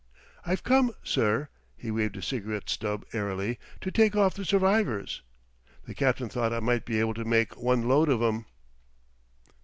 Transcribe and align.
"I've 0.43 0.63
come, 0.63 0.93
sir" 1.03 1.49
he 1.77 1.91
waved 1.91 2.15
his 2.15 2.25
cigarette 2.25 2.71
stub 2.71 3.05
airily 3.13 3.59
"to 3.81 3.91
take 3.91 4.15
off 4.15 4.33
the 4.33 4.43
survivors. 4.43 5.21
The 5.85 5.93
captain 5.93 6.27
thought 6.27 6.51
I 6.53 6.59
might 6.59 6.85
be 6.85 6.99
able 6.99 7.13
to 7.13 7.23
make 7.23 7.55
one 7.55 7.87
load 7.87 8.09
of 8.09 8.19
'em." 8.19 8.47